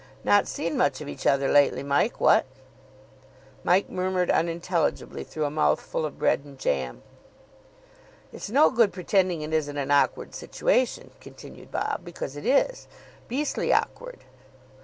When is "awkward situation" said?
9.91-11.11